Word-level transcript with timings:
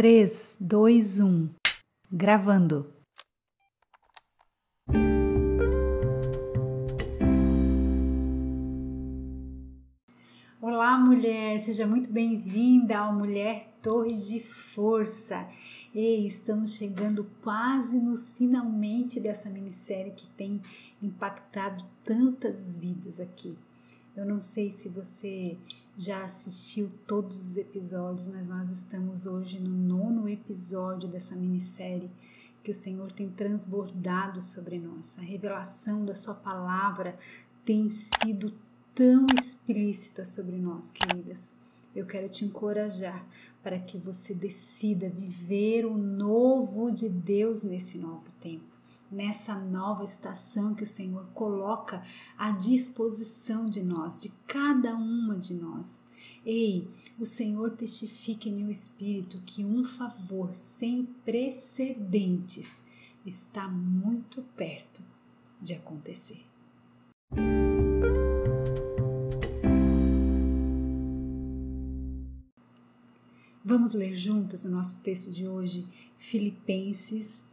3, 0.00 0.56
2, 0.58 1.20
1. 1.20 1.50
Gravando. 2.10 2.90
Olá, 10.58 10.98
mulher! 10.98 11.60
Seja 11.60 11.86
muito 11.86 12.10
bem-vinda 12.10 12.96
ao 12.96 13.12
Mulher 13.12 13.74
Torre 13.82 14.14
de 14.14 14.40
Força. 14.40 15.46
Ei, 15.94 16.26
estamos 16.26 16.76
chegando 16.76 17.30
quase 17.42 18.00
nos 18.00 18.32
finalmente 18.32 19.20
dessa 19.20 19.50
minissérie 19.50 20.12
que 20.12 20.26
tem 20.28 20.62
impactado 21.02 21.84
tantas 22.02 22.78
vidas 22.78 23.20
aqui. 23.20 23.54
Eu 24.16 24.26
não 24.26 24.40
sei 24.40 24.72
se 24.72 24.88
você 24.88 25.56
já 25.96 26.24
assistiu 26.24 26.90
todos 27.06 27.40
os 27.40 27.56
episódios, 27.56 28.26
mas 28.26 28.48
nós 28.48 28.68
estamos 28.70 29.24
hoje 29.24 29.60
no 29.60 29.70
nono 29.70 30.28
episódio 30.28 31.08
dessa 31.08 31.36
minissérie 31.36 32.10
que 32.62 32.72
o 32.72 32.74
Senhor 32.74 33.12
tem 33.12 33.30
transbordado 33.30 34.42
sobre 34.42 34.78
nós. 34.78 35.16
A 35.18 35.22
revelação 35.22 36.04
da 36.04 36.14
Sua 36.14 36.34
palavra 36.34 37.16
tem 37.64 37.88
sido 37.88 38.52
tão 38.94 39.26
explícita 39.38 40.24
sobre 40.24 40.56
nós, 40.56 40.90
queridas. 40.90 41.52
Eu 41.94 42.04
quero 42.04 42.28
te 42.28 42.44
encorajar 42.44 43.24
para 43.62 43.78
que 43.78 43.96
você 43.96 44.34
decida 44.34 45.08
viver 45.08 45.86
o 45.86 45.96
novo 45.96 46.90
de 46.90 47.08
Deus 47.08 47.62
nesse 47.62 47.96
novo 47.96 48.28
tempo 48.40 48.69
nessa 49.10 49.54
nova 49.56 50.04
estação 50.04 50.74
que 50.74 50.84
o 50.84 50.86
Senhor 50.86 51.26
coloca 51.34 52.02
à 52.38 52.52
disposição 52.52 53.66
de 53.66 53.82
nós, 53.82 54.20
de 54.20 54.30
cada 54.46 54.94
uma 54.94 55.36
de 55.36 55.54
nós. 55.54 56.06
Ei, 56.46 56.88
o 57.18 57.26
Senhor 57.26 57.70
testifica 57.72 58.48
em 58.48 58.54
meu 58.54 58.70
espírito 58.70 59.42
que 59.42 59.64
um 59.64 59.84
favor 59.84 60.54
sem 60.54 61.04
precedentes 61.24 62.84
está 63.26 63.68
muito 63.68 64.42
perto 64.56 65.02
de 65.60 65.74
acontecer. 65.74 66.44
Vamos 73.62 73.92
ler 73.92 74.16
juntas 74.16 74.64
o 74.64 74.70
nosso 74.70 75.00
texto 75.00 75.30
de 75.30 75.46
hoje, 75.46 75.86
Filipenses 76.16 77.44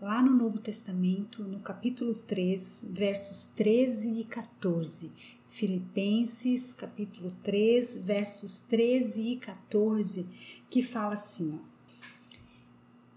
lá 0.00 0.22
no 0.22 0.30
Novo 0.30 0.58
Testamento, 0.58 1.44
no 1.44 1.60
capítulo 1.60 2.14
3, 2.14 2.86
versos 2.90 3.46
13 3.54 4.20
e 4.20 4.24
14. 4.24 5.12
Filipenses, 5.48 6.72
capítulo 6.72 7.32
3, 7.42 7.98
versos 7.98 8.60
13 8.60 9.32
e 9.32 9.36
14, 9.36 10.26
que 10.70 10.82
fala 10.82 11.14
assim, 11.14 11.58
ó. 11.58 11.70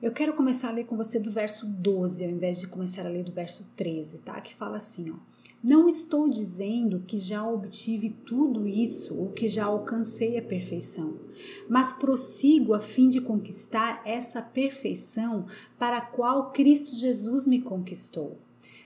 Eu 0.02 0.12
quero 0.12 0.34
começar 0.34 0.67
a 0.67 0.72
ler 0.72 0.86
com 0.86 0.98
você 0.98 1.17
do 1.17 1.31
verso 1.31 1.66
12, 1.66 2.25
ao 2.25 2.31
invés 2.31 2.59
de 2.59 2.67
começar 2.67 3.06
a 3.06 3.09
ler 3.09 3.23
do 3.23 3.31
verso 3.31 3.72
13, 3.78 4.18
tá? 4.20 4.42
Que 4.42 4.53
fala 4.53 4.75
assim, 4.75 5.12
ó. 5.12 5.33
Não 5.64 5.88
estou 5.88 6.28
dizendo 6.28 7.06
que 7.08 7.17
já 7.17 7.47
obtive 7.47 8.09
tudo 8.25 8.67
isso 8.67 9.16
ou 9.16 9.31
que 9.31 9.47
já 9.47 9.64
alcancei 9.64 10.38
a 10.38 10.42
perfeição, 10.42 11.17
mas 11.69 11.94
prossigo 11.94 12.73
a 12.73 12.81
fim 12.81 13.08
de 13.08 13.22
conquistar 13.22 14.02
essa 14.03 14.41
perfeição 14.41 15.45
para 15.80 16.00
a 16.00 16.06
qual 16.06 16.52
Cristo 16.52 16.94
Jesus 16.94 17.47
me 17.47 17.61
conquistou. 17.61 18.38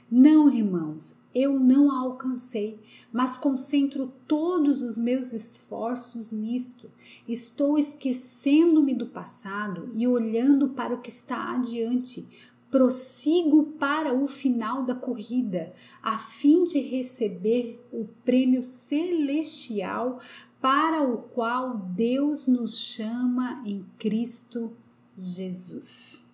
Não, 0.09 0.53
irmãos, 0.53 1.17
eu 1.33 1.59
não 1.59 1.91
a 1.91 1.99
alcancei, 1.99 2.79
mas 3.11 3.37
concentro 3.37 4.13
todos 4.27 4.81
os 4.81 4.97
meus 4.97 5.33
esforços 5.33 6.31
nisto. 6.31 6.89
Estou 7.27 7.77
esquecendo-me 7.77 8.93
do 8.93 9.07
passado 9.07 9.89
e 9.93 10.07
olhando 10.07 10.69
para 10.69 10.93
o 10.93 11.01
que 11.01 11.09
está 11.09 11.55
adiante 11.55 12.29
prossigo 12.69 13.73
para 13.79 14.13
o 14.13 14.27
final 14.27 14.83
da 14.83 14.93
corrida, 14.93 15.73
a 16.01 16.17
fim 16.17 16.63
de 16.63 16.79
receber 16.79 17.85
o 17.91 18.05
prêmio 18.25 18.61
celestial 18.61 20.19
para 20.59 21.03
o 21.03 21.17
qual 21.19 21.77
Deus 21.77 22.47
nos 22.47 22.77
chama 22.77 23.61
em 23.65 23.85
Cristo 23.97 24.75
Jesus. 25.15 26.25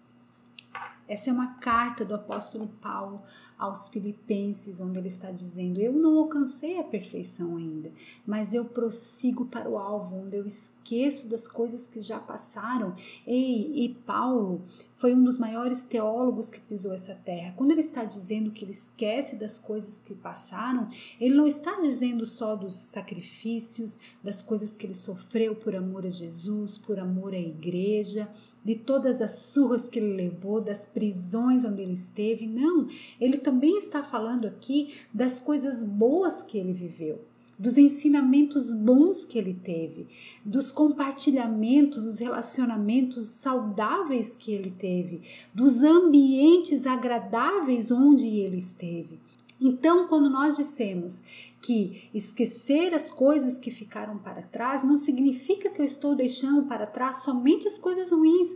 Essa 1.08 1.30
é 1.30 1.34
uma 1.34 1.56
carta 1.56 2.04
do 2.06 2.16
apóstolo 2.16 2.68
Paulo 2.82 3.22
aos 3.64 3.88
Filipenses, 3.88 4.82
onde 4.82 4.98
ele 4.98 5.08
está 5.08 5.32
dizendo: 5.32 5.80
Eu 5.80 5.94
não 5.94 6.18
alcancei 6.18 6.78
a 6.80 6.84
perfeição 6.84 7.56
ainda, 7.56 7.92
mas 8.28 8.54
eu 8.54 8.66
prossigo 8.66 9.46
para 9.46 9.70
o 9.70 9.78
alvo, 9.78 10.18
onde 10.18 10.36
eu 10.36 10.46
esqueço 10.46 11.30
das 11.30 11.48
coisas 11.48 11.88
que 11.88 12.02
já 12.02 12.20
passaram. 12.20 12.94
Ei, 13.26 13.72
e 13.74 13.90
Paulo 14.06 14.64
foi 14.96 15.14
um 15.14 15.24
dos 15.24 15.38
maiores 15.38 15.84
teólogos 15.84 16.50
que 16.50 16.60
pisou 16.60 16.94
essa 16.94 17.16
terra. 17.16 17.54
Quando 17.56 17.72
ele 17.72 17.80
está 17.82 18.04
dizendo 18.04 18.52
que 18.52 18.66
ele 18.66 18.72
esquece 18.72 19.38
das 19.38 19.58
coisas 19.58 20.00
que 20.00 20.14
passaram, 20.14 20.90
ele 21.20 21.36
não 21.36 21.48
está 21.48 21.80
dizendo 21.80 22.26
só 22.26 22.56
dos 22.56 22.76
sacrifícios, 22.76 23.98
das 24.22 24.42
coisas 24.42 24.76
que 24.76 24.86
ele 24.86 24.94
sofreu 24.94 25.56
por 25.56 25.76
amor 25.76 26.06
a 26.06 26.10
Jesus, 26.10 26.78
por 26.78 27.00
amor 27.00 27.34
à 27.34 27.40
igreja, 27.40 28.30
de 28.64 28.76
todas 28.76 29.22
as 29.22 29.32
surras 29.40 29.90
que 29.90 30.00
ele 30.00 30.16
levou, 30.16 30.62
das 30.62 30.86
prisões 30.86 31.66
onde 31.66 31.82
ele 31.82 31.94
esteve. 31.94 32.48
Não, 32.48 32.88
ele 33.20 33.38
também 33.38 33.53
está 33.62 34.04
falando 34.04 34.48
aqui 34.48 34.96
das 35.14 35.40
coisas 35.40 35.86
boas 35.86 36.42
que 36.42 36.58
ele 36.58 36.74
viveu 36.74 37.26
dos 37.58 37.78
ensinamentos 37.78 38.74
bons 38.74 39.24
que 39.24 39.38
ele 39.38 39.54
teve, 39.54 40.08
dos 40.44 40.72
compartilhamentos, 40.72 42.04
dos 42.04 42.20
relacionamentos 42.20 43.28
saudáveis 43.28 44.36
que 44.36 44.52
ele 44.52 44.72
teve, 44.72 45.22
dos 45.54 45.84
ambientes 45.84 46.88
agradáveis 46.88 47.92
onde 47.92 48.28
ele 48.28 48.58
esteve. 48.58 49.20
Então, 49.62 50.08
quando 50.08 50.30
nós 50.30 50.58
dissemos 50.58 51.24
que 51.62 52.10
esquecer 52.14 52.94
as 52.94 53.10
coisas 53.10 53.58
que 53.58 53.72
ficaram 53.72 54.18
para 54.18 54.42
trás, 54.42 54.84
não 54.84 54.98
significa 54.98 55.70
que 55.70 55.80
eu 55.80 55.86
estou 55.86 56.16
deixando 56.16 56.64
para 56.64 56.86
trás 56.86 57.24
somente 57.24 57.68
as 57.68 57.78
coisas 57.78 58.12
ruins. 58.12 58.50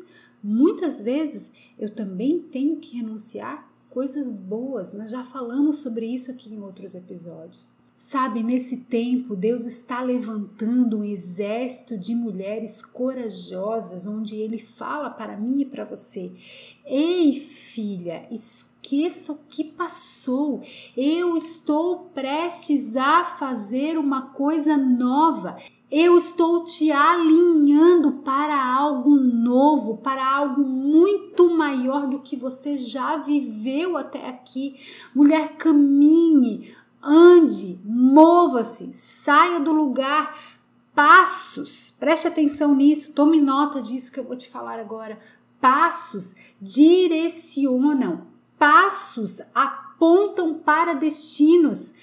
Muitas 0.43 1.01
vezes 1.01 1.51
eu 1.79 1.89
também 1.89 2.39
tenho 2.39 2.77
que 2.77 2.97
renunciar 2.97 3.66
coisas 3.89 4.39
boas. 4.39 4.93
Nós 4.93 5.11
já 5.11 5.23
falamos 5.23 5.77
sobre 5.77 6.05
isso 6.05 6.31
aqui 6.31 6.53
em 6.53 6.61
outros 6.61 6.95
episódios. 6.95 7.73
Sabe, 7.97 8.43
nesse 8.43 8.77
tempo, 8.77 9.35
Deus 9.35 9.65
está 9.65 10.03
levantando 10.03 10.99
um 10.99 11.03
exército 11.03 11.97
de 11.97 12.13
mulheres 12.13 12.79
corajosas, 12.79 14.05
onde 14.05 14.35
Ele 14.35 14.59
fala 14.59 15.09
para 15.09 15.35
mim 15.35 15.61
e 15.61 15.65
para 15.65 15.83
você: 15.83 16.31
Ei, 16.85 17.33
filha, 17.39 18.27
esqueça 18.29 19.33
o 19.33 19.39
que 19.49 19.63
passou. 19.63 20.61
Eu 20.95 21.35
estou 21.35 22.11
prestes 22.13 22.95
a 22.95 23.25
fazer 23.25 23.97
uma 23.97 24.27
coisa 24.27 24.77
nova. 24.77 25.57
Eu 25.89 26.17
estou 26.17 26.65
te 26.65 26.91
alinhando 26.91 28.11
para 28.23 28.61
algo 28.61 29.15
novo, 29.15 29.97
para 29.97 30.29
algo 30.29 30.61
muito 30.61 31.49
maior 31.49 32.07
do 32.07 32.19
que 32.19 32.35
você 32.35 32.77
já 32.77 33.15
viveu 33.15 33.95
até 33.95 34.27
aqui. 34.27 34.75
Mulher, 35.15 35.55
caminhe, 35.55 36.75
ande, 37.01 37.79
mova-se, 37.85 38.91
saia 38.91 39.61
do 39.61 39.71
lugar. 39.71 40.37
Passos, 40.93 41.89
preste 41.97 42.27
atenção 42.27 42.75
nisso, 42.75 43.13
tome 43.13 43.39
nota 43.39 43.81
disso 43.81 44.11
que 44.11 44.19
eu 44.19 44.25
vou 44.25 44.35
te 44.35 44.49
falar 44.49 44.79
agora. 44.79 45.17
Passos 45.61 46.35
direcionam, 46.61 48.27
passos 48.59 49.39
apontam 49.55 50.55
para 50.55 50.93
destinos, 50.93 51.93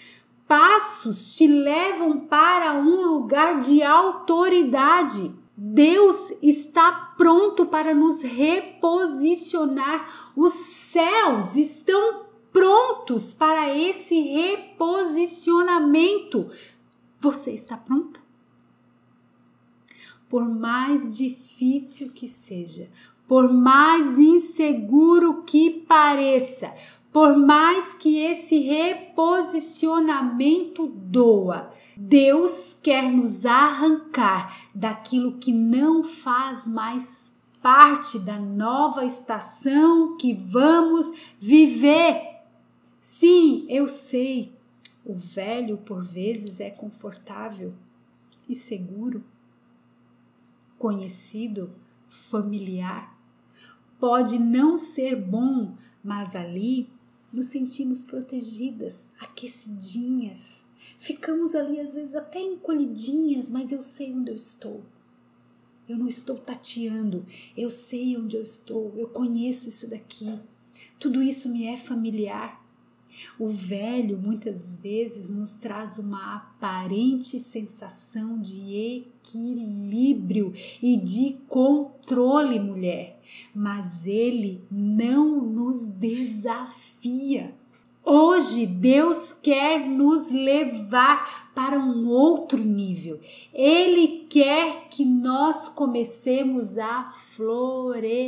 passos 0.47 1.35
te 1.35 1.47
levam 1.47 2.21
para 2.21 2.75
um 2.75 3.07
lugar 3.07 3.61
de 3.61 3.83
autoridade. 3.83 5.35
Deus 5.57 6.33
está 6.43 7.15
pronto 7.17 7.65
para 7.67 7.95
nos 7.95 8.21
reposicionar. 8.23 10.33
Os 10.37 10.53
céus 10.53 11.57
estão 11.57 12.27
prontos 12.53 13.33
para 13.35 13.77
esse 13.77 14.21
reposicionamento. 14.21 16.49
Você 17.19 17.53
está 17.53 17.77
pronta? 17.77 18.23
Por 20.29 20.49
mais 20.49 21.17
difícil 21.17 22.11
que 22.11 22.27
seja, 22.27 22.91
por 23.27 23.53
mais 23.53 24.19
inseguro 24.19 25.45
que 25.45 25.71
pareça, 25.71 26.75
por 27.15 27.39
mais 27.39 27.95
que 27.95 28.19
esse 28.19 28.59
reposicionamento 28.59 30.89
doa, 30.89 31.73
Deus 31.97 32.77
quer 32.83 33.09
nos 33.09 33.47
arrancar 33.47 34.69
daquilo 34.75 35.39
que 35.39 35.53
não 35.53 36.03
faz 36.03 36.67
mais 36.67 37.33
parte 37.63 38.19
da 38.19 38.37
nova 38.37 39.05
estação 39.05 40.17
que 40.17 40.35
vamos 40.35 41.13
viver. 41.39 42.41
Sim, 42.99 43.65
eu 43.69 43.87
sei. 43.87 44.53
O 45.05 45.15
velho 45.15 45.79
por 45.79 46.03
vezes 46.03 46.59
é 46.59 46.71
confortável 46.71 47.75
e 48.49 48.57
seguro, 48.57 49.23
conhecido, 50.77 51.71
familiar. 52.09 53.17
Pode 54.01 54.37
não 54.37 54.77
ser 54.77 55.15
bom, 55.15 55.77
mas 56.03 56.35
ali 56.35 56.93
nos 57.35 57.47
sentimos 57.47 58.05
protegidas, 58.05 59.11
aquecidinhas. 59.19 60.67
Ficamos 60.99 61.55
ali 61.57 61.81
às 61.81 61.93
vezes 61.93 62.15
até 62.15 62.41
encolhidinhas, 62.41 63.51
mas 63.51 63.73
eu 63.73 63.83
sei 63.83 64.15
onde 64.15 64.31
eu 64.31 64.37
estou. 64.37 64.83
Eu 65.89 65.99
não 65.99 66.07
estou 66.07 66.39
tateando, 66.39 67.27
eu 67.57 67.69
sei 67.69 68.17
onde 68.17 68.37
eu 68.37 68.43
estou, 68.43 68.95
eu 68.97 69.09
conheço 69.09 69.69
isso 69.69 69.91
daqui. 69.91 70.39
Tudo 70.99 71.21
isso 71.21 71.49
me 71.49 71.67
é 71.67 71.77
familiar. 71.77 72.65
O 73.39 73.49
velho 73.49 74.17
muitas 74.17 74.79
vezes 74.79 75.35
nos 75.35 75.55
traz 75.55 75.99
uma 75.99 76.37
aparente 76.37 77.39
sensação 77.39 78.41
de 78.41 78.75
equilíbrio 78.75 80.53
e 80.81 80.97
de 80.97 81.37
controle, 81.49 82.59
mulher, 82.59 83.14
mas 83.55 84.07
ele 84.07 84.63
não 84.71 85.41
nos 85.41 85.89
desafia. 85.89 87.55
Hoje 88.07 88.67
Deus 88.67 89.33
quer 89.33 89.81
nos 89.81 90.31
levar 90.31 91.51
para 91.55 91.79
um 91.79 92.07
outro 92.07 92.63
nível. 92.63 93.19
Ele 93.53 94.27
quer 94.29 94.89
que 94.91 95.07
nós 95.07 95.71
comecemos 95.71 96.77
a 96.77 97.09
florescer. 97.09 98.21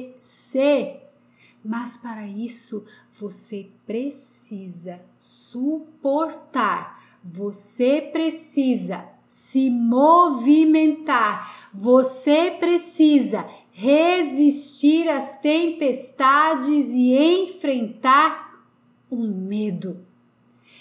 Mas 1.62 1.98
para 1.98 2.26
isso 2.26 2.87
você 3.12 3.69
precisa 3.84 4.98
suportar, 5.16 7.04
você 7.22 8.00
precisa 8.00 9.04
se 9.26 9.69
movimentar, 9.69 11.69
você 11.75 12.50
precisa 12.52 13.46
resistir 13.78 15.06
às 15.06 15.38
tempestades 15.38 16.87
e 16.94 17.12
enfrentar 17.14 18.67
o 19.11 19.19
medo. 19.19 20.00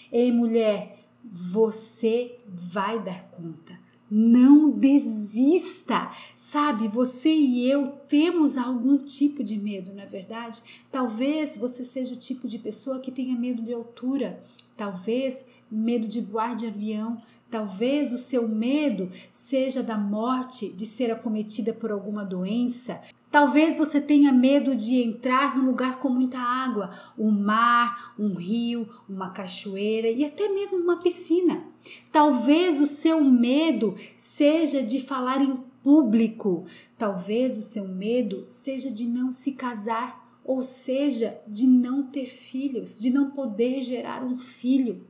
Ei, 0.09 0.31
mulher, 0.31 1.05
você 1.21 2.37
vai 2.47 3.03
dar 3.03 3.21
conta. 3.31 3.77
Não 4.09 4.71
desista, 4.71 6.09
sabe? 6.37 6.87
Você 6.87 7.35
e 7.35 7.69
eu 7.69 7.87
temos 8.07 8.57
algum 8.57 8.97
tipo 8.97 9.43
de 9.43 9.57
medo, 9.57 9.93
na 9.93 10.03
é 10.03 10.07
verdade? 10.07 10.63
Talvez 10.89 11.57
você 11.57 11.83
seja 11.83 12.13
o 12.13 12.17
tipo 12.17 12.47
de 12.47 12.57
pessoa 12.57 13.01
que 13.01 13.11
tenha 13.11 13.37
medo 13.37 13.61
de 13.61 13.73
altura, 13.73 14.41
talvez 14.77 15.45
medo 15.69 16.07
de 16.07 16.21
voar 16.21 16.55
de 16.55 16.65
avião, 16.65 17.21
Talvez 17.49 18.11
o 18.11 18.17
seu 18.17 18.47
medo 18.47 19.09
seja 19.31 19.83
da 19.83 19.97
morte, 19.97 20.67
de 20.69 20.85
ser 20.85 21.11
acometida 21.11 21.73
por 21.73 21.91
alguma 21.91 22.25
doença. 22.25 23.01
Talvez 23.31 23.77
você 23.77 24.01
tenha 24.01 24.31
medo 24.31 24.75
de 24.75 25.01
entrar 25.01 25.57
num 25.57 25.65
lugar 25.65 25.99
com 25.99 26.09
muita 26.09 26.39
água, 26.39 26.91
um 27.17 27.29
mar, 27.29 28.13
um 28.17 28.33
rio, 28.33 28.89
uma 29.07 29.29
cachoeira 29.29 30.09
e 30.09 30.23
até 30.23 30.49
mesmo 30.49 30.79
uma 30.79 30.99
piscina. 30.99 31.63
Talvez 32.11 32.81
o 32.81 32.87
seu 32.87 33.23
medo 33.23 33.95
seja 34.15 34.81
de 34.81 35.01
falar 35.01 35.41
em 35.41 35.57
público. 35.83 36.65
Talvez 36.97 37.57
o 37.57 37.61
seu 37.61 37.87
medo 37.87 38.45
seja 38.47 38.89
de 38.89 39.05
não 39.05 39.31
se 39.31 39.51
casar, 39.51 40.39
ou 40.43 40.61
seja, 40.61 41.39
de 41.47 41.67
não 41.67 42.03
ter 42.03 42.27
filhos, 42.27 42.99
de 42.99 43.09
não 43.09 43.29
poder 43.31 43.81
gerar 43.81 44.23
um 44.23 44.37
filho. 44.37 45.05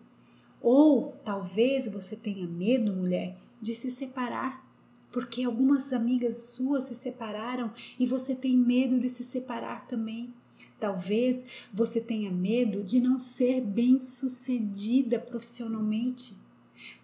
Ou 0.66 1.16
talvez 1.24 1.88
você 1.88 2.16
tenha 2.16 2.48
medo, 2.48 2.92
mulher, 2.92 3.38
de 3.62 3.76
se 3.76 3.92
separar, 3.92 4.68
porque 5.12 5.44
algumas 5.44 5.94
amigas 5.94 6.56
suas 6.56 6.86
se 6.86 6.96
separaram 6.96 7.72
e 8.00 8.08
você 8.08 8.34
tem 8.34 8.58
medo 8.58 9.00
de 9.00 9.08
se 9.08 9.24
separar 9.24 9.86
também. 9.86 10.34
Talvez 10.80 11.46
você 11.72 12.02
tenha 12.02 12.32
medo 12.32 12.84
de 12.84 13.00
não 13.00 13.20
ser 13.20 13.62
bem-sucedida 13.62 15.20
profissionalmente. 15.20 16.36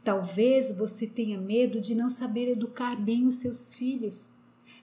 Talvez 0.04 0.76
você 0.76 1.06
tenha 1.06 1.40
medo 1.40 1.80
de 1.80 1.94
não 1.94 2.10
saber 2.10 2.50
educar 2.50 3.00
bem 3.00 3.28
os 3.28 3.36
seus 3.36 3.76
filhos. 3.76 4.32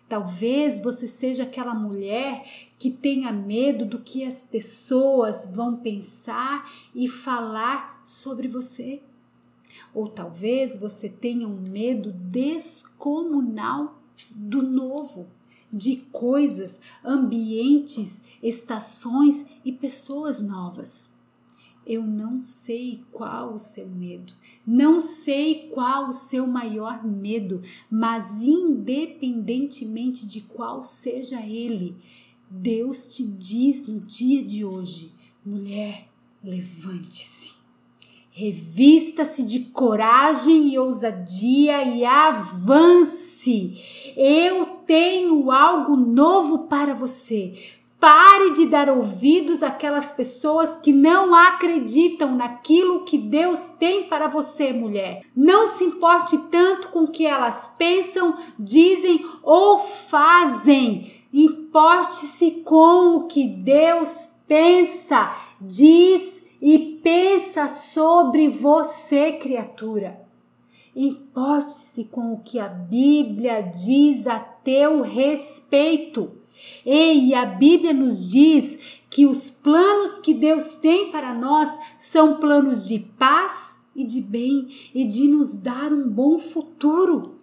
Talvez 0.09 0.81
você 0.81 1.07
seja 1.07 1.43
aquela 1.43 1.75
mulher 1.75 2.45
que 2.79 2.91
tenha 2.91 3.31
medo 3.31 3.85
do 3.85 3.99
que 3.99 4.25
as 4.25 4.43
pessoas 4.43 5.47
vão 5.53 5.77
pensar 5.77 6.71
e 6.95 7.07
falar 7.07 8.01
sobre 8.03 8.49
você. 8.49 9.03
Ou 9.93 10.09
talvez 10.09 10.79
você 10.79 11.11
tenha 11.11 11.47
um 11.47 11.63
medo 11.71 12.11
descomunal 12.13 14.01
do 14.31 14.63
novo, 14.63 15.27
de 15.71 15.97
coisas, 16.11 16.81
ambientes, 17.05 18.23
estações 18.43 19.45
e 19.63 19.73
pessoas 19.73 20.41
novas. 20.41 21.18
Eu 21.89 22.03
não 22.03 22.43
sei 22.43 23.03
qual 23.11 23.55
o 23.55 23.59
seu 23.59 23.89
medo, 23.89 24.35
não 24.67 25.01
sei 25.01 25.71
qual 25.73 26.11
o 26.11 26.13
seu 26.13 26.47
maior 26.47 27.03
medo, 27.03 27.63
mas 27.91 28.43
independentemente 28.43 30.27
de 30.27 30.43
qual 30.43 30.85
seja 30.85 31.41
ele, 31.41 31.97
Deus 32.51 33.09
te 33.09 33.25
diz 33.25 33.87
no 33.89 34.01
dia 34.01 34.45
de 34.45 34.67
hoje: 34.67 35.15
mulher, 35.43 36.09
levante-se. 36.45 37.57
Revista-se 38.31 39.43
de 39.43 39.61
coragem 39.61 40.69
e 40.69 40.79
ousadia 40.79 41.83
e 41.83 42.05
avance. 42.05 43.77
Eu 44.17 44.67
tenho 44.87 45.51
algo 45.51 45.97
novo 45.97 46.69
para 46.69 46.95
você. 46.95 47.78
Pare 48.01 48.53
de 48.53 48.67
dar 48.67 48.89
ouvidos 48.89 49.61
àquelas 49.61 50.13
pessoas 50.13 50.77
que 50.77 50.93
não 50.93 51.35
acreditam 51.35 52.37
naquilo 52.37 53.05
que 53.05 53.19
Deus 53.19 53.71
tem 53.79 54.05
para 54.05 54.29
você, 54.29 54.73
mulher. 54.73 55.23
Não 55.35 55.67
se 55.67 55.83
importe 55.83 56.39
tanto 56.51 56.91
com 56.91 57.01
o 57.01 57.11
que 57.11 57.27
elas 57.27 57.75
pensam, 57.77 58.37
dizem 58.57 59.27
ou 59.43 59.79
fazem. 59.79 61.13
Importe-se 61.33 62.63
com 62.65 63.17
o 63.17 63.27
que 63.27 63.49
Deus 63.49 64.31
pensa, 64.47 65.35
diz 65.61 66.47
e 66.63 67.01
pensa 67.03 67.69
sobre 67.69 68.49
você, 68.49 69.33
criatura. 69.33 70.21
Importe-se 70.95 72.05
com 72.05 72.33
o 72.33 72.41
que 72.41 72.61
a 72.61 72.69
Bíblia 72.69 73.61
diz 73.61 74.29
a 74.29 74.39
teu 74.39 75.03
respeito. 75.03 76.38
Ei, 76.85 77.35
a 77.35 77.45
Bíblia 77.45 77.93
nos 77.93 78.29
diz 78.29 78.79
que 79.11 79.27
os 79.27 79.51
planos 79.51 80.19
que 80.19 80.35
Deus 80.35 80.75
tem 80.77 81.11
para 81.11 81.35
nós 81.35 81.77
são 81.99 82.39
planos 82.39 82.87
de 82.87 82.99
paz 82.99 83.77
e 83.95 84.05
de 84.05 84.21
bem 84.21 84.69
e 84.95 85.05
de 85.05 85.29
nos 85.29 85.55
dar 85.55 85.93
um 85.93 86.09
bom 86.09 86.39
futuro. 86.39 87.37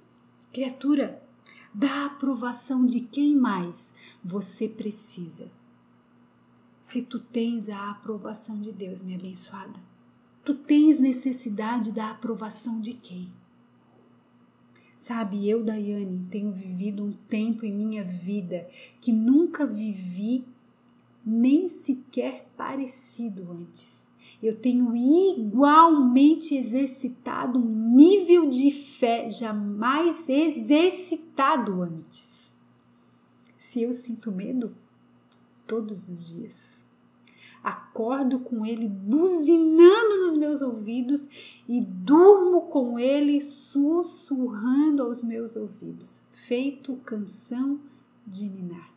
Criatura, 0.54 1.22
da 1.74 2.06
aprovação 2.06 2.86
de 2.86 3.02
quem 3.02 3.36
mais 3.36 3.94
você 4.24 4.68
precisa? 4.70 5.52
Se 6.82 7.02
tu 7.02 7.20
tens 7.20 7.68
a 7.68 7.90
aprovação 7.90 8.62
de 8.62 8.72
Deus, 8.72 9.02
minha 9.02 9.18
abençoada, 9.18 9.80
tu 10.46 10.54
tens 10.54 11.00
necessidade 11.00 11.92
da 11.92 12.12
aprovação 12.12 12.80
de 12.80 12.94
quem? 12.94 13.30
Sabe, 14.96 15.48
eu, 15.48 15.64
Daiane, 15.64 16.26
tenho 16.32 16.52
vivido 16.52 17.04
um 17.04 17.12
tempo 17.12 17.66
em 17.66 17.74
minha 17.74 18.04
vida 18.04 18.68
que 19.02 19.12
nunca 19.12 19.66
vivi 19.66 20.46
nem 21.26 21.68
sequer 21.68 22.48
parecido 22.56 23.52
antes. 23.52 24.10
Eu 24.42 24.56
tenho 24.56 24.96
igualmente 24.96 26.56
exercitado 26.56 27.58
um 27.60 27.96
nível 27.96 28.50
de 28.50 28.72
fé 28.72 29.30
jamais 29.30 30.30
exercitado 30.30 31.82
antes. 31.82 32.54
Se 33.58 33.82
eu 33.82 33.92
sinto 33.92 34.32
medo, 34.32 34.76
todos 35.66 36.08
os 36.08 36.30
dias 36.34 36.85
acordo 37.66 38.40
com 38.40 38.64
ele 38.64 38.88
buzinando 38.88 40.24
nos 40.24 40.38
meus 40.38 40.62
ouvidos 40.62 41.28
e 41.68 41.82
durmo 41.82 42.68
com 42.68 43.00
ele 43.00 43.42
sussurrando 43.42 45.02
aos 45.02 45.24
meus 45.24 45.56
ouvidos, 45.56 46.22
feito 46.32 46.96
canção 46.98 47.80
de 48.26 48.48
ninar. 48.48 48.94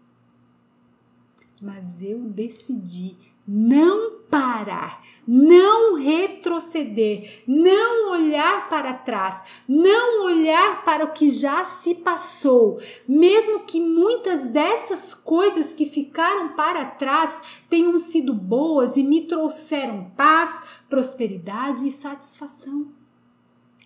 Mas 1.63 2.03
eu 2.03 2.21
decidi 2.25 3.17
não 3.51 4.19
parar, 4.31 5.03
não 5.27 5.97
retroceder, 5.97 7.43
não 7.47 8.13
olhar 8.13 8.69
para 8.69 8.93
trás, 8.93 9.43
não 9.67 10.27
olhar 10.27 10.85
para 10.85 11.07
o 11.07 11.13
que 11.13 11.31
já 11.31 11.65
se 11.65 11.95
passou, 11.95 12.79
mesmo 13.09 13.61
que 13.61 13.81
muitas 13.81 14.49
dessas 14.49 15.15
coisas 15.15 15.73
que 15.73 15.87
ficaram 15.87 16.55
para 16.55 16.85
trás 16.85 17.63
tenham 17.71 17.99
sido 17.99 18.35
boas 18.35 18.99
e 18.99 19.03
me 19.03 19.23
trouxeram 19.23 20.13
paz, 20.15 20.63
prosperidade 20.91 21.89
e 21.89 21.91
satisfação. 21.91 22.93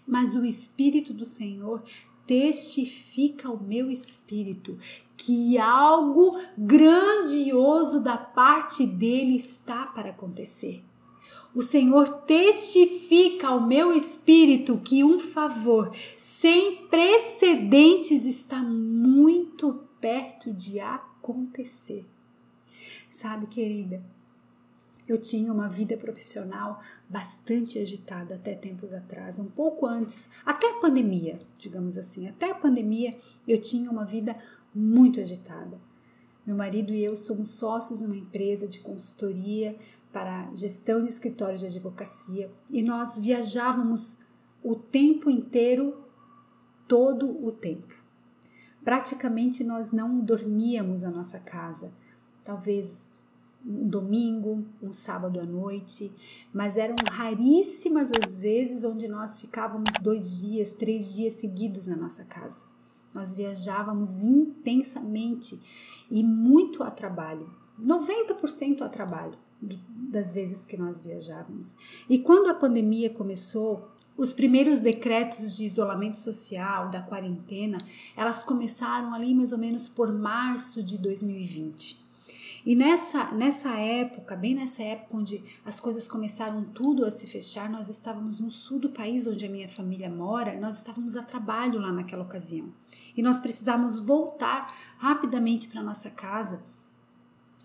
Mas 0.04 0.34
o 0.34 0.44
Espírito 0.44 1.14
do 1.14 1.24
Senhor 1.24 1.84
testifica 2.26 3.48
ao 3.48 3.62
meu 3.62 3.90
espírito 3.90 4.78
que 5.24 5.56
algo 5.56 6.36
grandioso 6.58 8.02
da 8.02 8.16
parte 8.16 8.84
dele 8.84 9.36
está 9.36 9.86
para 9.86 10.10
acontecer. 10.10 10.82
O 11.54 11.62
Senhor 11.62 12.08
testifica 12.22 13.48
ao 13.48 13.64
meu 13.64 13.92
espírito 13.92 14.78
que 14.78 15.04
um 15.04 15.20
favor 15.20 15.94
sem 16.16 16.88
precedentes 16.88 18.24
está 18.24 18.58
muito 18.58 19.86
perto 20.00 20.52
de 20.52 20.80
acontecer. 20.80 22.04
Sabe, 23.08 23.46
querida, 23.46 24.02
eu 25.06 25.20
tinha 25.20 25.52
uma 25.52 25.68
vida 25.68 25.96
profissional 25.96 26.82
bastante 27.08 27.78
agitada 27.78 28.36
até 28.36 28.54
tempos 28.54 28.94
atrás, 28.94 29.38
um 29.38 29.48
pouco 29.48 29.86
antes, 29.86 30.30
até 30.44 30.70
a 30.70 30.80
pandemia, 30.80 31.38
digamos 31.58 31.98
assim. 31.98 32.26
Até 32.26 32.50
a 32.50 32.54
pandemia 32.54 33.16
eu 33.46 33.60
tinha 33.60 33.90
uma 33.90 34.04
vida 34.04 34.34
muito 34.74 35.20
agitada. 35.20 35.78
Meu 36.46 36.56
marido 36.56 36.92
e 36.92 37.04
eu 37.04 37.14
somos 37.14 37.50
sócios 37.50 38.00
de 38.00 38.06
uma 38.06 38.16
empresa 38.16 38.66
de 38.66 38.80
consultoria 38.80 39.76
para 40.12 40.50
gestão 40.54 41.02
de 41.02 41.10
escritórios 41.10 41.60
de 41.60 41.66
advocacia 41.66 42.50
e 42.68 42.82
nós 42.82 43.20
viajávamos 43.20 44.16
o 44.62 44.74
tempo 44.74 45.30
inteiro, 45.30 45.96
todo 46.86 47.44
o 47.44 47.50
tempo. 47.52 47.94
Praticamente 48.84 49.62
nós 49.64 49.92
não 49.92 50.20
dormíamos 50.20 51.02
na 51.02 51.10
nossa 51.10 51.38
casa, 51.38 51.92
talvez 52.44 53.08
um 53.64 53.88
domingo, 53.88 54.64
um 54.82 54.92
sábado 54.92 55.40
à 55.40 55.44
noite, 55.44 56.12
mas 56.52 56.76
eram 56.76 56.96
raríssimas 57.10 58.10
as 58.22 58.42
vezes 58.42 58.82
onde 58.82 59.06
nós 59.06 59.40
ficávamos 59.40 59.90
dois 60.02 60.40
dias, 60.40 60.74
três 60.74 61.14
dias 61.14 61.34
seguidos 61.34 61.86
na 61.86 61.96
nossa 61.96 62.24
casa. 62.24 62.66
Nós 63.14 63.34
viajávamos 63.34 64.22
intensamente 64.22 65.60
e 66.10 66.22
muito 66.22 66.82
a 66.82 66.90
trabalho, 66.90 67.50
90% 67.80 68.82
a 68.82 68.88
trabalho 68.88 69.38
das 69.60 70.34
vezes 70.34 70.64
que 70.64 70.76
nós 70.76 71.00
viajávamos. 71.00 71.76
E 72.08 72.18
quando 72.18 72.50
a 72.50 72.54
pandemia 72.54 73.10
começou, 73.10 73.88
os 74.16 74.34
primeiros 74.34 74.80
decretos 74.80 75.56
de 75.56 75.64
isolamento 75.64 76.18
social, 76.18 76.90
da 76.90 77.00
quarentena, 77.00 77.78
elas 78.16 78.44
começaram 78.44 79.14
ali 79.14 79.34
mais 79.34 79.52
ou 79.52 79.58
menos 79.58 79.88
por 79.88 80.12
março 80.12 80.82
de 80.82 80.98
2020. 80.98 82.01
E 82.64 82.76
nessa, 82.76 83.32
nessa 83.32 83.70
época, 83.70 84.36
bem 84.36 84.54
nessa 84.54 84.82
época 84.82 85.16
onde 85.16 85.42
as 85.64 85.80
coisas 85.80 86.06
começaram 86.06 86.62
tudo 86.64 87.04
a 87.04 87.10
se 87.10 87.26
fechar, 87.26 87.68
nós 87.68 87.88
estávamos 87.88 88.38
no 88.38 88.52
sul 88.52 88.78
do 88.78 88.90
país 88.90 89.26
onde 89.26 89.44
a 89.44 89.48
minha 89.48 89.68
família 89.68 90.08
mora, 90.08 90.58
nós 90.60 90.78
estávamos 90.78 91.16
a 91.16 91.22
trabalho 91.22 91.80
lá 91.80 91.90
naquela 91.90 92.22
ocasião. 92.22 92.72
E 93.16 93.22
nós 93.22 93.40
precisávamos 93.40 93.98
voltar 93.98 94.72
rapidamente 94.98 95.66
para 95.68 95.82
nossa 95.82 96.10
casa 96.10 96.71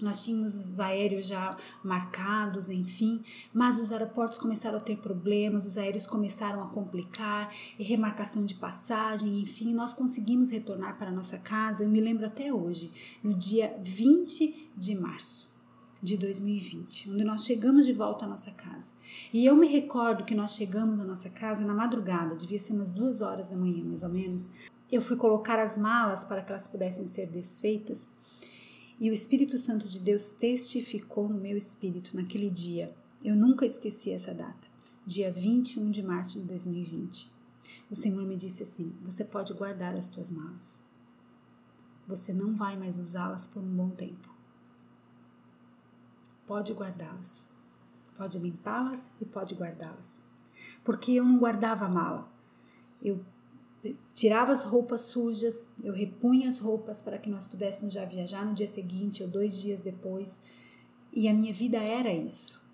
nós 0.02 0.24
tínhamos 0.24 0.56
os 0.56 0.80
aéreos 0.80 1.28
já 1.28 1.50
marcados, 1.84 2.70
enfim, 2.70 3.24
mas 3.54 3.80
os 3.80 3.92
aeroportos 3.92 4.38
começaram 4.38 4.78
a 4.78 4.82
ter 4.82 4.98
problemas, 4.98 5.66
os 5.66 5.78
aéreos 5.78 6.06
começaram 6.06 6.64
a 6.64 6.68
complicar, 6.68 7.54
e 7.78 7.84
remarcação 7.84 8.46
de 8.46 8.56
passagem, 8.56 9.40
enfim, 9.40 9.74
nós 9.74 9.94
conseguimos 9.94 10.50
retornar 10.50 10.98
para 10.98 11.12
nossa 11.12 11.38
casa, 11.38 11.84
eu 11.84 11.90
me 11.90 12.02
lembro 12.02 12.26
até 12.26 12.54
hoje, 12.54 12.92
no 13.24 13.34
dia 13.34 13.78
20 13.84 14.72
de 14.76 14.96
março 14.96 15.56
de 16.02 16.16
2020, 16.18 17.10
onde 17.10 17.24
nós 17.24 17.44
chegamos 17.44 17.86
de 17.86 17.94
volta 17.94 18.26
à 18.26 18.28
nossa 18.28 18.52
casa. 18.52 18.94
E 19.34 19.46
eu 19.46 19.56
me 19.56 19.68
recordo 19.68 20.24
que 20.24 20.36
nós 20.36 20.52
chegamos 20.52 21.00
à 21.00 21.04
nossa 21.04 21.30
casa 21.30 21.66
na 21.66 21.74
madrugada, 21.74 22.36
devia 22.36 22.60
ser 22.60 22.74
umas 22.74 22.92
duas 22.92 23.22
horas 23.22 23.50
da 23.50 23.58
manhã, 23.58 23.84
mais 23.84 24.04
ou 24.04 24.10
menos. 24.10 24.52
Eu 24.92 25.02
fui 25.02 25.18
colocar 25.18 25.60
as 25.60 25.78
malas 25.78 26.24
para 26.24 26.42
que 26.42 26.52
elas 26.52 26.68
pudessem 26.68 27.08
ser 27.08 27.28
desfeitas 27.28 28.10
e 29.00 29.10
o 29.10 29.14
Espírito 29.14 29.58
Santo 29.58 29.88
de 29.88 30.00
Deus 30.00 30.34
testificou 30.34 31.30
no 31.30 31.40
meu 31.40 31.56
espírito 31.56 32.16
naquele 32.16 32.50
dia. 32.50 32.96
Eu 33.24 33.36
nunca 33.36 33.66
esqueci 33.66 34.12
essa 34.12 34.34
data, 34.34 34.68
dia 35.06 35.32
21 35.32 35.92
de 35.92 36.02
março 36.02 36.40
de 36.40 36.46
2020. 36.46 37.32
O 37.92 37.96
Senhor 37.96 38.26
me 38.26 38.36
disse 38.36 38.64
assim: 38.64 38.96
Você 39.04 39.24
pode 39.24 39.54
guardar 39.54 39.96
as 39.96 40.10
tuas 40.10 40.32
malas. 40.32 40.84
Você 42.08 42.34
não 42.34 42.56
vai 42.56 42.78
mais 42.78 42.98
usá-las 42.98 43.46
por 43.46 43.62
um 43.62 43.76
bom 43.76 43.90
tempo. 43.90 44.30
Pode 46.46 46.74
guardá-las. 46.74 47.50
Pode 48.18 48.40
limpá-las 48.40 49.12
e 49.22 49.26
pode 49.26 49.54
guardá-las. 49.54 50.24
Porque 50.84 51.12
eu 51.12 51.26
não 51.26 51.38
guardava 51.38 51.86
a 51.86 51.90
mala. 51.90 52.32
Eu 53.02 53.24
tirava 54.14 54.52
as 54.52 54.64
roupas 54.64 55.02
sujas, 55.02 55.70
eu 55.84 55.94
repunha 55.94 56.50
as 56.50 56.60
roupas 56.60 57.02
para 57.02 57.18
que 57.18 57.30
nós 57.30 57.46
pudéssemos 57.46 57.94
já 57.94 58.04
viajar 58.06 58.46
no 58.46 58.54
dia 58.54 58.68
seguinte 58.68 59.24
ou 59.24 59.30
dois 59.30 59.62
dias 59.62 59.82
depois. 59.82 60.42
E 61.14 61.28
a 61.28 61.34
minha 61.34 61.54
vida 61.54 61.78
era 61.78 62.12
isso. 62.14 62.66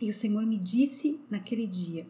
E 0.00 0.10
o 0.10 0.14
Senhor 0.14 0.44
me 0.44 0.58
disse 0.58 1.20
naquele 1.30 1.66
dia: 1.66 2.06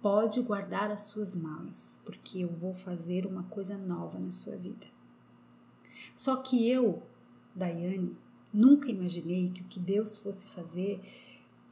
pode 0.00 0.40
guardar 0.42 0.90
as 0.90 1.02
suas 1.02 1.34
malas, 1.34 2.00
porque 2.04 2.40
eu 2.40 2.48
vou 2.48 2.74
fazer 2.74 3.26
uma 3.26 3.44
coisa 3.44 3.76
nova 3.76 4.18
na 4.18 4.30
sua 4.30 4.56
vida. 4.56 4.86
Só 6.14 6.36
que 6.36 6.68
eu, 6.68 7.02
Daiane, 7.54 8.16
nunca 8.52 8.90
imaginei 8.90 9.50
que 9.50 9.62
o 9.62 9.64
que 9.64 9.80
Deus 9.80 10.18
fosse 10.18 10.46
fazer 10.46 11.00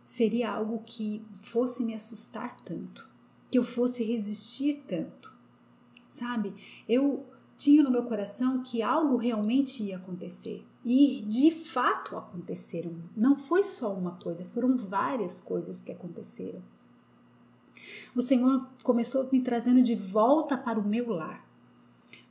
seria 0.04 0.50
algo 0.50 0.82
que 0.84 1.24
fosse 1.42 1.84
me 1.84 1.94
assustar 1.94 2.56
tanto 2.62 3.11
que 3.52 3.58
eu 3.58 3.62
fosse 3.62 4.02
resistir 4.02 4.82
tanto. 4.88 5.36
Sabe? 6.08 6.54
Eu 6.88 7.26
tinha 7.54 7.82
no 7.82 7.90
meu 7.90 8.04
coração 8.04 8.62
que 8.62 8.82
algo 8.82 9.18
realmente 9.18 9.82
ia 9.82 9.98
acontecer. 9.98 10.64
E 10.82 11.22
de 11.28 11.50
fato 11.50 12.16
aconteceram. 12.16 12.94
Não 13.14 13.36
foi 13.36 13.62
só 13.62 13.92
uma 13.92 14.12
coisa, 14.12 14.42
foram 14.46 14.78
várias 14.78 15.38
coisas 15.38 15.82
que 15.82 15.92
aconteceram. 15.92 16.62
O 18.16 18.22
Senhor 18.22 18.66
começou 18.82 19.28
me 19.30 19.42
trazendo 19.42 19.82
de 19.82 19.94
volta 19.94 20.56
para 20.56 20.80
o 20.80 20.88
meu 20.88 21.10
lar, 21.10 21.46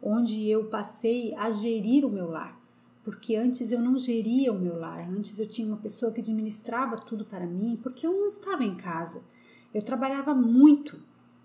onde 0.01 0.49
eu 0.49 0.69
passei 0.69 1.35
a 1.35 1.51
gerir 1.51 2.03
o 2.03 2.09
meu 2.09 2.29
lar. 2.29 2.59
Porque 3.03 3.35
antes 3.35 3.71
eu 3.71 3.79
não 3.79 3.97
geria 3.97 4.51
o 4.51 4.59
meu 4.59 4.77
lar, 4.77 5.07
antes 5.07 5.39
eu 5.39 5.47
tinha 5.47 5.67
uma 5.67 5.77
pessoa 5.77 6.11
que 6.11 6.21
administrava 6.21 6.95
tudo 6.95 7.25
para 7.25 7.45
mim, 7.45 7.79
porque 7.81 8.07
eu 8.07 8.11
não 8.11 8.25
estava 8.25 8.63
em 8.63 8.75
casa. 8.75 9.23
Eu 9.73 9.81
trabalhava 9.81 10.35
muito, 10.35 10.99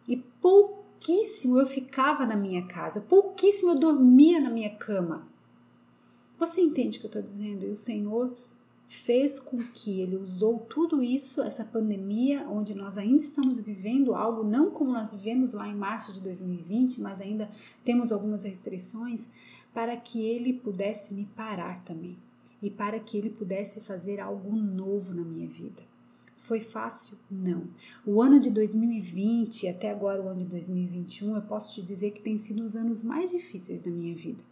e 0.08 0.16
pouquíssimo 0.16 1.58
eu 1.58 1.66
ficava 1.66 2.26
na 2.26 2.36
minha 2.36 2.66
casa, 2.66 3.00
pouquíssimo 3.00 3.72
eu 3.72 3.78
dormia 3.78 4.40
na 4.40 4.50
minha 4.50 4.74
cama. 4.76 5.26
Você 6.38 6.60
entende 6.60 6.98
o 6.98 7.00
que 7.00 7.06
eu 7.06 7.08
estou 7.08 7.22
dizendo? 7.22 7.64
E 7.64 7.70
o 7.70 7.76
Senhor 7.76 8.36
fez 8.88 9.40
com 9.40 9.58
que 9.58 10.00
Ele 10.00 10.16
usou 10.16 10.58
tudo 10.60 11.02
isso, 11.02 11.42
essa 11.42 11.64
pandemia, 11.64 12.46
onde 12.48 12.74
nós 12.74 12.98
ainda 12.98 13.22
estamos 13.22 13.60
vivendo 13.60 14.14
algo, 14.14 14.44
não 14.44 14.70
como 14.70 14.92
nós 14.92 15.16
vivemos 15.16 15.52
lá 15.52 15.68
em 15.68 15.74
março 15.74 16.12
de 16.12 16.20
2020, 16.20 17.00
mas 17.00 17.20
ainda 17.20 17.50
temos 17.84 18.12
algumas 18.12 18.44
restrições, 18.44 19.28
para 19.74 19.96
que 19.96 20.22
Ele 20.22 20.52
pudesse 20.52 21.12
me 21.12 21.26
parar 21.26 21.84
também 21.84 22.16
e 22.62 22.70
para 22.70 22.98
que 22.98 23.16
Ele 23.16 23.30
pudesse 23.30 23.80
fazer 23.80 24.20
algo 24.20 24.56
novo 24.56 25.12
na 25.12 25.22
minha 25.22 25.48
vida. 25.48 25.82
Foi 26.46 26.60
fácil? 26.60 27.18
Não. 27.28 27.64
O 28.06 28.22
ano 28.22 28.38
de 28.38 28.50
2020 28.50 29.66
até 29.66 29.90
agora 29.90 30.22
o 30.22 30.28
ano 30.28 30.38
de 30.38 30.46
2021, 30.46 31.34
eu 31.34 31.42
posso 31.42 31.74
te 31.74 31.82
dizer 31.82 32.12
que 32.12 32.22
tem 32.22 32.38
sido 32.38 32.62
os 32.62 32.76
anos 32.76 33.02
mais 33.02 33.32
difíceis 33.32 33.82
da 33.82 33.90
minha 33.90 34.14
vida. 34.14 34.44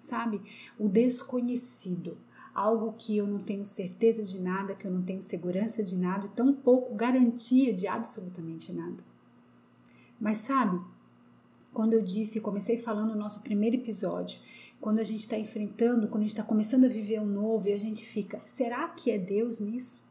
Sabe? 0.00 0.42
O 0.76 0.88
desconhecido, 0.88 2.18
algo 2.52 2.92
que 2.98 3.16
eu 3.16 3.24
não 3.24 3.38
tenho 3.38 3.64
certeza 3.64 4.24
de 4.24 4.40
nada, 4.40 4.74
que 4.74 4.84
eu 4.84 4.90
não 4.90 5.02
tenho 5.02 5.22
segurança 5.22 5.80
de 5.80 5.96
nada 5.96 6.26
e 6.26 6.30
tão 6.30 6.52
pouco 6.52 6.96
garantia 6.96 7.72
de 7.72 7.86
absolutamente 7.86 8.72
nada. 8.72 9.04
Mas 10.20 10.38
sabe, 10.38 10.80
quando 11.72 11.92
eu 11.92 12.02
disse, 12.02 12.40
comecei 12.40 12.78
falando 12.78 13.10
no 13.10 13.20
nosso 13.20 13.42
primeiro 13.42 13.76
episódio, 13.76 14.40
quando 14.80 14.98
a 14.98 15.04
gente 15.04 15.20
está 15.20 15.38
enfrentando, 15.38 16.08
quando 16.08 16.22
a 16.22 16.26
gente 16.26 16.30
está 16.30 16.42
começando 16.42 16.86
a 16.86 16.88
viver 16.88 17.20
um 17.20 17.26
novo 17.26 17.68
e 17.68 17.72
a 17.72 17.78
gente 17.78 18.04
fica, 18.04 18.42
será 18.44 18.88
que 18.88 19.12
é 19.12 19.18
Deus 19.18 19.60
nisso? 19.60 20.07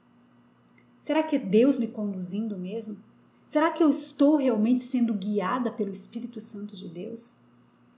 Será 1.07 1.23
que 1.23 1.37
é 1.37 1.39
Deus 1.39 1.77
me 1.77 1.87
conduzindo 1.87 2.57
mesmo? 2.57 2.97
Será 3.45 3.71
que 3.71 3.81
eu 3.81 3.89
estou 3.89 4.35
realmente 4.35 4.83
sendo 4.83 5.13
guiada 5.13 5.71
pelo 5.71 5.89
Espírito 5.89 6.41
Santo 6.41 6.75
de 6.75 6.89
Deus? 6.89 7.37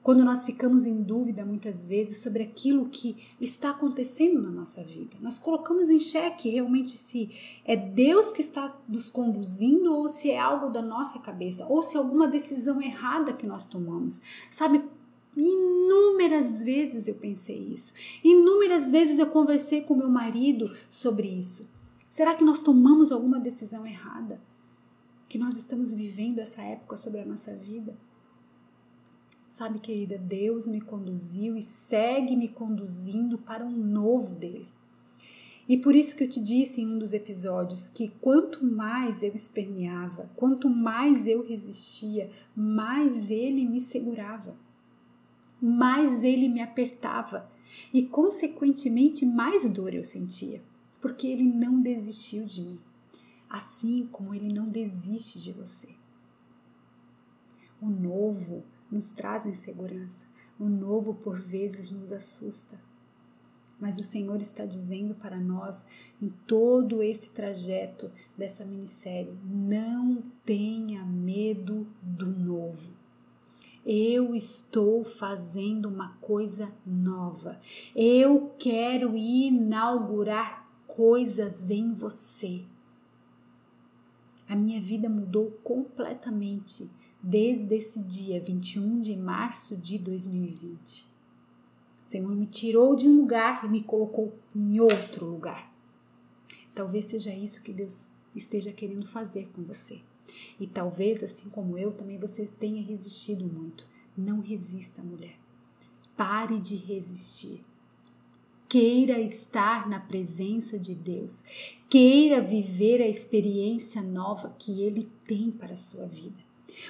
Quando 0.04 0.24
nós 0.24 0.46
ficamos 0.46 0.86
em 0.86 1.02
dúvida 1.02 1.44
muitas 1.44 1.88
vezes 1.88 2.20
sobre 2.20 2.44
aquilo 2.44 2.88
que 2.88 3.18
está 3.42 3.72
acontecendo 3.72 4.40
na 4.40 4.52
nossa 4.52 4.84
vida, 4.84 5.18
nós 5.22 5.40
colocamos 5.40 5.90
em 5.90 6.00
xeque 6.00 6.52
realmente 6.52 6.92
se 6.92 7.32
é 7.66 7.76
Deus 7.76 8.32
que 8.32 8.44
está 8.44 8.80
nos 8.88 9.10
conduzindo 9.10 9.92
ou 9.92 10.08
se 10.08 10.30
é 10.30 10.40
algo 10.40 10.70
da 10.70 10.84
nossa 10.84 11.18
cabeça, 11.18 11.66
ou 11.66 11.82
se 11.82 11.98
é 11.98 12.00
alguma 12.00 12.28
decisão 12.28 12.80
errada 12.80 13.34
que 13.34 13.48
nós 13.48 13.66
tomamos. 13.66 14.22
Sabe, 14.52 14.84
Inúmeras 15.36 16.62
vezes 16.62 17.08
eu 17.08 17.16
pensei 17.16 17.58
isso. 17.58 17.92
Inúmeras 18.24 18.92
vezes 18.92 19.18
eu 19.18 19.28
conversei 19.28 19.82
com 19.82 19.96
meu 19.96 20.10
marido 20.10 20.76
sobre 20.92 21.28
isso. 21.28 21.79
Será 22.20 22.36
que 22.36 22.44
nós 22.44 22.62
tomamos 22.62 23.14
alguma 23.14 23.40
decisão 23.40 23.88
errada? 23.88 24.42
Que 25.30 25.38
nós 25.38 25.56
estamos 25.56 25.96
vivendo 25.96 26.40
essa 26.40 26.62
época 26.62 26.98
sobre 26.98 27.22
a 27.22 27.26
nossa 27.26 27.56
vida? 27.56 27.96
Sabe, 29.48 29.80
querida, 29.80 30.18
Deus 30.18 30.68
me 30.68 30.82
conduziu 30.82 31.56
e 31.56 31.64
segue 31.64 32.36
me 32.36 32.50
conduzindo 32.50 33.38
para 33.38 33.64
um 33.64 33.72
novo 33.72 34.36
dele. 34.36 34.68
E 35.66 35.78
por 35.78 35.96
isso 35.96 36.14
que 36.14 36.26
eu 36.26 36.30
te 36.30 36.42
disse 36.42 36.82
em 36.82 36.88
um 36.88 37.00
dos 37.00 37.14
episódios 37.14 37.88
que 37.88 38.10
quanto 38.20 38.66
mais 38.66 39.24
eu 39.24 39.34
esperneava, 39.34 40.30
quanto 40.36 40.70
mais 40.70 41.26
eu 41.26 41.48
resistia, 41.48 42.30
mais 42.54 43.32
ele 43.32 43.66
me 43.66 43.80
segurava, 43.80 44.58
mais 45.62 46.22
ele 46.22 46.50
me 46.50 46.60
apertava 46.60 47.50
e, 47.94 48.04
consequentemente, 48.04 49.26
mais 49.26 49.70
dor 49.70 49.94
eu 49.94 50.04
sentia, 50.04 50.62
porque 51.02 51.28
ele 51.28 51.44
não 51.44 51.82
desistiu 51.82 52.46
de 52.46 52.62
mim, 52.62 52.80
assim 53.50 54.08
como 54.12 54.34
ele 54.34 54.52
não 54.54 54.68
desiste 54.68 55.40
de 55.40 55.52
você. 55.52 55.90
O 57.82 57.90
novo 57.90 58.64
nos 58.92 59.12
traz 59.12 59.46
insegurança, 59.46 60.26
o 60.60 60.66
novo 60.66 61.14
por 61.14 61.40
vezes 61.40 61.92
nos 61.92 62.12
assusta. 62.12 62.80
Mas 63.80 63.98
o 63.98 64.04
Senhor 64.04 64.42
está 64.42 64.66
dizendo 64.66 65.16
para 65.16 65.40
nós 65.40 65.86
em 66.22 66.30
todo 66.46 67.02
esse 67.02 67.30
trajeto 67.30 68.12
dessa 68.38 68.66
minissérie: 68.66 69.38
não 69.46 70.22
tenha 70.44 71.06
medo 71.06 71.88
do 72.02 72.26
novo. 72.26 72.92
Eu 73.86 74.36
estou 74.36 75.06
fazendo 75.06 75.88
uma 75.88 76.18
coisa 76.18 76.70
nova. 76.86 77.60
Eu 77.96 78.54
quero 78.60 79.16
inaugurar 79.16 80.69
coisas 80.96 81.70
em 81.70 81.94
você. 81.94 82.64
A 84.48 84.56
minha 84.56 84.82
vida 84.82 85.08
mudou 85.08 85.52
completamente 85.64 86.90
desde 87.22 87.76
esse 87.76 88.04
dia 88.04 88.42
21 88.42 89.02
de 89.02 89.16
março 89.16 89.78
de 89.78 89.98
2020. 89.98 91.08
O 92.04 92.10
Senhor 92.10 92.36
me 92.36 92.48
tirou 92.48 92.96
de 92.96 93.08
um 93.08 93.22
lugar 93.22 93.64
e 93.64 93.70
me 93.70 93.84
colocou 93.84 94.34
em 94.56 94.80
outro 94.80 95.26
lugar. 95.28 95.72
Talvez 96.74 97.06
seja 97.06 97.34
isso 97.34 97.62
que 97.62 97.72
Deus 97.72 98.12
esteja 98.36 98.72
querendo 98.72 99.06
fazer 99.06 99.50
com 99.54 99.62
você. 99.64 100.02
E 100.60 100.66
talvez, 100.66 101.24
assim 101.24 101.50
como 101.50 101.78
eu, 101.78 101.92
também 101.92 102.18
você 102.18 102.46
tenha 102.46 102.82
resistido 102.82 103.46
muito. 103.46 103.86
Não 104.18 104.40
resista, 104.40 105.04
mulher. 105.04 105.38
Pare 106.18 106.60
de 106.60 106.76
resistir. 106.76 107.64
Queira 108.70 109.20
estar 109.20 109.90
na 109.90 110.00
presença 110.00 110.80
de 110.80 110.96
Deus. 110.96 111.44
Queira 111.90 112.40
viver 112.40 113.02
a 113.02 113.08
experiência 113.08 114.02
nova 114.02 114.56
que 114.58 114.84
Ele 114.84 115.10
tem 115.26 115.52
para 115.52 115.74
a 115.74 115.78
sua 115.78 116.06
vida. 116.06 116.48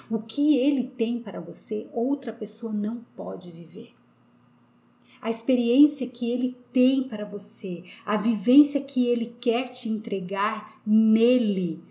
O 0.10 0.20
que 0.20 0.58
ele 0.58 0.84
tem 0.84 1.20
para 1.20 1.40
você, 1.40 1.88
outra 1.94 2.34
pessoa 2.34 2.74
não 2.74 3.02
pode 3.16 3.52
viver. 3.52 3.94
A 5.22 5.30
experiência 5.30 6.08
que 6.08 6.32
ele 6.32 6.56
tem 6.72 7.04
para 7.04 7.26
você, 7.26 7.84
a 8.06 8.16
vivência 8.16 8.80
que 8.80 9.06
ele 9.08 9.36
quer 9.40 9.70
te 9.70 9.90
entregar 9.90 10.82
nele, 10.86 11.84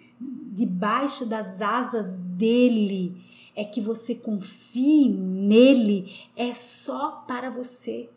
debaixo 0.53 1.27
das 1.27 1.61
asas 1.61 2.17
dele, 2.17 3.23
é 3.55 3.65
que 3.65 3.81
você 3.81 4.15
confie 4.15 5.11
nele, 5.11 6.11
é 6.35 6.53
só 6.55 7.25
para 7.27 7.51
você. 7.51 8.09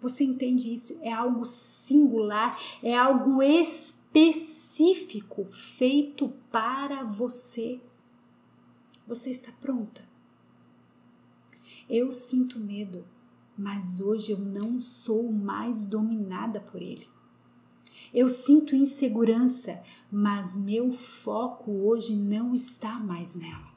Você 0.00 0.24
entende 0.24 0.72
isso? 0.72 0.98
É 1.00 1.12
algo 1.12 1.44
singular, 1.44 2.58
é 2.82 2.96
algo 2.96 3.42
específico 3.42 5.44
feito 5.52 6.32
para 6.50 7.04
você. 7.04 7.80
Você 9.06 9.30
está 9.30 9.52
pronta? 9.52 10.06
Eu 11.88 12.10
sinto 12.10 12.58
medo, 12.58 13.06
mas 13.56 14.00
hoje 14.00 14.32
eu 14.32 14.38
não 14.38 14.80
sou 14.80 15.32
mais 15.32 15.86
dominada 15.86 16.60
por 16.60 16.82
ele. 16.82 17.06
Eu 18.12 18.28
sinto 18.28 18.74
insegurança, 18.74 19.82
mas 20.10 20.56
meu 20.56 20.92
foco 20.92 21.70
hoje 21.70 22.16
não 22.16 22.52
está 22.52 22.98
mais 22.98 23.34
nela. 23.34 23.74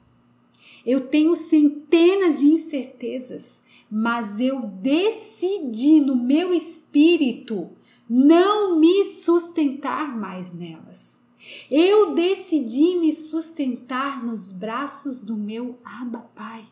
Eu 0.84 1.08
tenho 1.08 1.36
centenas 1.36 2.40
de 2.40 2.46
incertezas, 2.46 3.62
mas 3.90 4.38
eu 4.38 4.60
decidi 4.62 6.00
no 6.00 6.14
meu 6.14 6.54
espírito 6.54 7.70
não 8.08 8.78
me 8.78 9.04
sustentar 9.04 10.16
mais 10.16 10.52
nelas. 10.52 11.22
Eu 11.70 12.14
decidi 12.14 12.96
me 12.96 13.12
sustentar 13.12 14.24
nos 14.24 14.52
braços 14.52 15.22
do 15.22 15.36
meu 15.36 15.78
Abba 15.84 16.20
Pai. 16.34 16.68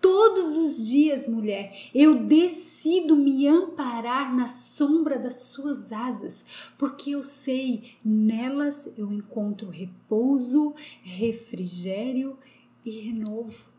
Todos 0.00 0.56
os 0.56 0.86
dias, 0.86 1.26
mulher, 1.26 1.90
eu 1.94 2.24
decido 2.24 3.16
me 3.16 3.46
amparar 3.46 4.34
na 4.34 4.46
sombra 4.46 5.18
das 5.18 5.42
suas 5.46 5.92
asas, 5.92 6.44
porque 6.78 7.10
eu 7.10 7.24
sei, 7.24 7.96
nelas 8.04 8.92
eu 8.96 9.12
encontro 9.12 9.68
repouso, 9.68 10.74
refrigério 11.02 12.38
e 12.84 13.00
renovo. 13.00 13.75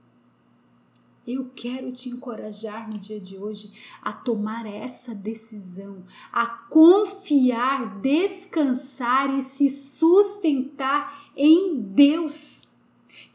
Eu 1.28 1.52
quero 1.54 1.92
te 1.92 2.08
encorajar 2.08 2.88
no 2.88 2.98
dia 2.98 3.20
de 3.20 3.38
hoje 3.38 3.74
a 4.02 4.14
tomar 4.14 4.66
essa 4.66 5.14
decisão, 5.14 6.06
a 6.32 6.48
confiar, 6.48 8.00
descansar 8.00 9.38
e 9.38 9.42
se 9.42 9.70
sustentar 9.70 11.30
em 11.36 11.82
Deus. 11.82 12.70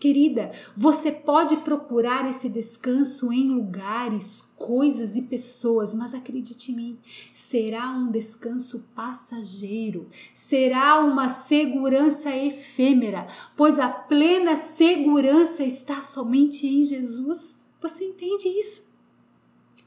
Querida, 0.01 0.53
você 0.75 1.13
pode 1.13 1.59
procurar 1.59 2.29
esse 2.29 2.49
descanso 2.49 3.31
em 3.31 3.51
lugares, 3.51 4.43
coisas 4.57 5.15
e 5.15 5.23
pessoas, 5.23 5.95
mas 5.95 6.15
acredite 6.15 6.73
em 6.73 6.77
mim, 6.77 6.99
será 7.31 7.91
um 7.91 8.11
descanso 8.11 8.89
passageiro, 8.95 10.09
será 10.33 10.99
uma 11.05 11.29
segurança 11.29 12.35
efêmera, 12.35 13.27
pois 13.57 13.79
a 13.79 13.91
plena 13.91 14.57
segurança 14.57 15.63
está 15.63 16.01
somente 16.01 16.67
em 16.67 16.83
Jesus. 16.83 17.62
Você 17.83 18.05
entende 18.05 18.49
isso? 18.49 18.91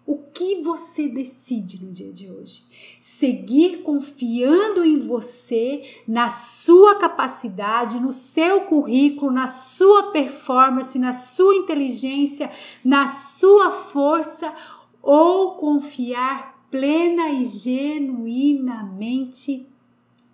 O 0.05 0.17
que 0.17 0.62
você 0.62 1.08
decide 1.08 1.81
no 1.84 1.91
dia 1.91 2.13
de 2.13 2.29
hoje? 2.29 2.67
Seguir 3.01 3.81
confiando 3.81 4.84
em 4.84 4.99
você, 4.99 6.03
na 6.08 6.29
sua 6.29 6.99
capacidade, 6.99 7.99
no 7.99 8.13
seu 8.13 8.65
currículo, 8.65 9.31
na 9.31 9.47
sua 9.47 10.12
performance, 10.12 10.99
na 10.99 11.13
sua 11.13 11.55
inteligência, 11.55 12.51
na 12.84 13.08
sua 13.08 13.71
força 13.71 14.53
ou 15.01 15.55
confiar 15.55 16.67
plena 16.69 17.31
e 17.31 17.45
genuinamente 17.45 19.67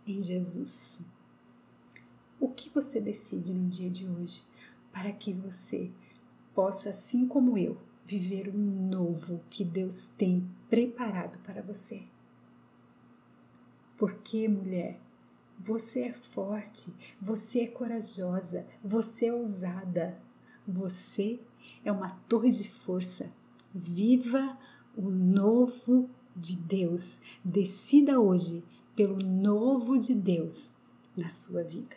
em 0.05 0.21
Jesus? 0.21 0.99
O 2.39 2.49
que 2.49 2.69
você 2.69 2.99
decide 2.99 3.53
no 3.53 3.69
dia 3.69 3.89
de 3.89 4.05
hoje 4.05 4.43
para 4.91 5.13
que 5.13 5.31
você 5.31 5.89
possa, 6.53 6.89
assim 6.89 7.27
como 7.27 7.57
eu, 7.57 7.77
viver 8.05 8.49
o 8.49 8.57
novo 8.57 9.41
que 9.49 9.63
Deus 9.63 10.07
tem 10.17 10.47
preparado 10.69 11.39
para 11.39 11.61
você. 11.61 12.03
Porque, 13.97 14.47
mulher, 14.47 14.99
você 15.59 16.01
é 16.01 16.13
forte, 16.13 16.93
você 17.21 17.61
é 17.61 17.67
corajosa, 17.67 18.65
você 18.83 19.27
é 19.27 19.33
ousada, 19.33 20.19
você 20.67 21.39
é 21.85 21.91
uma 21.91 22.09
torre 22.27 22.49
de 22.51 22.69
força. 22.69 23.31
Viva 23.73 24.57
o 24.97 25.09
novo 25.09 26.09
de 26.35 26.57
Deus. 26.57 27.19
Decida 27.43 28.19
hoje 28.19 28.63
pelo 28.95 29.17
novo 29.17 29.99
de 29.99 30.15
Deus 30.15 30.71
na 31.15 31.29
sua 31.29 31.63
vida. 31.63 31.95